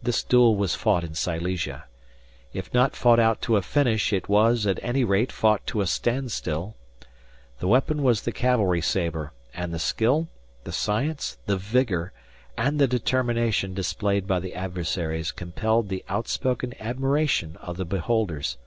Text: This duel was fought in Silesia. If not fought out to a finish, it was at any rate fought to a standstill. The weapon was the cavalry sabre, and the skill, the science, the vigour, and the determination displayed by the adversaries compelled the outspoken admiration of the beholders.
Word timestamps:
This 0.00 0.22
duel 0.22 0.54
was 0.54 0.76
fought 0.76 1.02
in 1.02 1.14
Silesia. 1.14 1.86
If 2.52 2.72
not 2.72 2.94
fought 2.94 3.18
out 3.18 3.42
to 3.42 3.56
a 3.56 3.60
finish, 3.62 4.12
it 4.12 4.28
was 4.28 4.68
at 4.68 4.78
any 4.84 5.02
rate 5.02 5.32
fought 5.32 5.66
to 5.66 5.80
a 5.80 5.86
standstill. 5.88 6.76
The 7.58 7.66
weapon 7.66 8.04
was 8.04 8.22
the 8.22 8.30
cavalry 8.30 8.80
sabre, 8.80 9.32
and 9.52 9.74
the 9.74 9.80
skill, 9.80 10.28
the 10.62 10.70
science, 10.70 11.38
the 11.46 11.56
vigour, 11.56 12.12
and 12.56 12.78
the 12.78 12.86
determination 12.86 13.74
displayed 13.74 14.28
by 14.28 14.38
the 14.38 14.54
adversaries 14.54 15.32
compelled 15.32 15.88
the 15.88 16.04
outspoken 16.08 16.74
admiration 16.80 17.56
of 17.56 17.76
the 17.76 17.84
beholders. 17.84 18.58